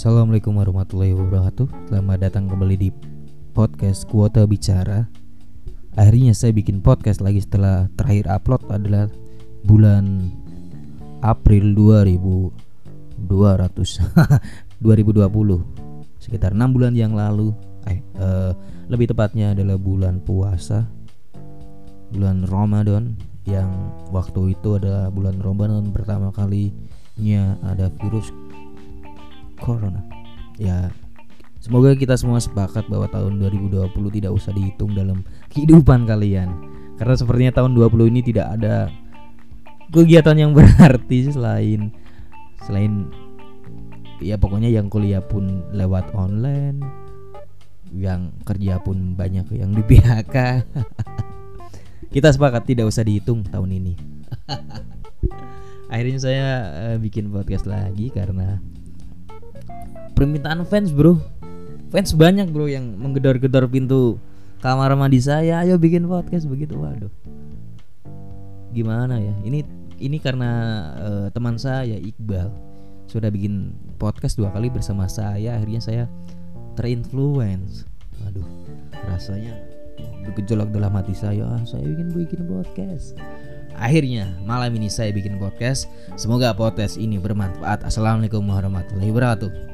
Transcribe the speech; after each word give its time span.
Assalamualaikum 0.00 0.56
warahmatullahi 0.56 1.12
wabarakatuh. 1.12 1.92
Selamat 1.92 2.24
datang 2.24 2.48
kembali 2.48 2.72
di 2.72 2.88
podcast 3.52 4.08
Kuota 4.08 4.48
Bicara. 4.48 5.04
Akhirnya 5.92 6.32
saya 6.32 6.56
bikin 6.56 6.80
podcast 6.80 7.20
lagi 7.20 7.44
setelah 7.44 7.84
terakhir 8.00 8.24
upload 8.32 8.64
adalah 8.72 9.12
bulan 9.60 10.32
April 11.20 11.76
2200 11.76 12.48
2020 14.80 14.80
Sekitar 16.24 16.56
6 16.56 16.64
bulan 16.72 16.96
yang 16.96 17.12
lalu. 17.12 17.52
Eh, 17.84 18.00
eh, 18.00 18.56
Lebih 18.88 19.12
tepatnya 19.12 19.52
adalah 19.52 19.76
bulan 19.76 20.24
puasa. 20.24 20.88
Bulan 22.08 22.48
Ramadan 22.48 23.20
Yang 23.44 23.68
waktu 24.08 24.56
itu 24.56 24.80
adalah 24.80 25.12
bulan 25.12 25.44
Ramadan 25.44 25.92
pertama 25.92 26.32
kalinya 26.32 27.60
ada 27.68 27.92
virus 28.00 28.32
corona. 29.60 30.02
Ya, 30.56 30.92
semoga 31.60 31.92
kita 31.94 32.16
semua 32.16 32.40
sepakat 32.40 32.88
bahwa 32.88 33.06
tahun 33.08 33.40
2020 33.40 33.92
tidak 34.16 34.32
usah 34.32 34.52
dihitung 34.56 34.92
dalam 34.96 35.22
kehidupan 35.52 36.08
kalian. 36.08 36.50
Karena 36.96 37.14
sepertinya 37.16 37.62
tahun 37.64 37.76
20 37.76 38.12
ini 38.12 38.20
tidak 38.20 38.60
ada 38.60 38.92
kegiatan 39.92 40.36
yang 40.36 40.52
berarti 40.56 41.32
selain 41.32 41.92
selain 42.64 43.08
ya 44.20 44.36
pokoknya 44.36 44.68
yang 44.68 44.92
kuliah 44.92 45.24
pun 45.24 45.64
lewat 45.72 46.12
online, 46.12 46.84
yang 47.90 48.30
kerja 48.44 48.78
pun 48.84 49.16
banyak 49.16 49.48
yang 49.56 49.72
di 49.72 49.82
PHK. 49.82 50.36
kita 52.14 52.28
sepakat 52.34 52.68
tidak 52.68 52.90
usah 52.90 53.02
dihitung 53.02 53.42
tahun 53.48 53.80
ini. 53.80 53.94
Akhirnya 55.92 56.18
saya 56.22 56.46
uh, 56.70 56.96
bikin 57.02 57.34
podcast 57.34 57.66
lagi 57.66 58.14
karena 58.14 58.62
permintaan 60.20 60.62
fans 60.68 60.92
bro. 60.92 61.16
Fans 61.88 62.12
banyak 62.12 62.52
bro 62.52 62.68
yang 62.68 62.94
menggedor-gedor 63.00 63.66
pintu 63.66 64.20
kamar 64.60 64.92
mandi 64.94 65.18
saya. 65.18 65.64
Ayo 65.64 65.80
bikin 65.80 66.04
podcast 66.04 66.44
begitu. 66.44 66.76
Waduh. 66.76 67.10
Gimana 68.70 69.16
ya? 69.16 69.34
Ini 69.42 69.64
ini 70.00 70.16
karena 70.20 70.50
uh, 71.00 71.26
teman 71.32 71.56
saya 71.56 71.96
Iqbal 71.96 72.52
sudah 73.10 73.32
bikin 73.32 73.74
podcast 73.98 74.38
dua 74.38 74.52
kali 74.52 74.68
bersama 74.68 75.08
saya. 75.08 75.56
Akhirnya 75.56 75.80
saya 75.80 76.04
terinfluence. 76.76 77.88
Waduh 78.22 78.46
rasanya 79.08 79.56
bergejolak 80.28 80.68
dalam 80.70 80.92
hati 80.92 81.16
saya. 81.16 81.48
Ah, 81.48 81.64
saya 81.64 81.84
bikin 81.88 82.12
bikin 82.12 82.40
podcast. 82.44 83.16
Akhirnya 83.80 84.28
malam 84.44 84.76
ini 84.76 84.92
saya 84.92 85.10
bikin 85.10 85.40
podcast. 85.40 85.88
Semoga 86.20 86.52
podcast 86.52 87.00
ini 87.00 87.16
bermanfaat. 87.16 87.82
Assalamualaikum 87.88 88.44
warahmatullahi 88.44 89.08
wabarakatuh 89.08 89.69